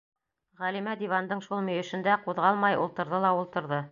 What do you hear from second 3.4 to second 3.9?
ултырҙы.